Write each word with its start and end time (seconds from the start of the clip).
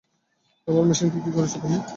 আমার 0.67 0.83
মেশিনকে 0.89 1.19
কী 1.23 1.31
করেছ 1.35 1.53
তুমি? 1.55 1.77